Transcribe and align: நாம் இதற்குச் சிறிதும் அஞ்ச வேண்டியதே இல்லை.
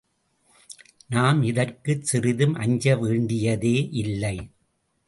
நாம் 1.07 1.41
இதற்குச் 1.43 2.03
சிறிதும் 2.03 2.55
அஞ்ச 2.55 2.95
வேண்டியதே 2.97 3.77
இல்லை. 3.91 4.37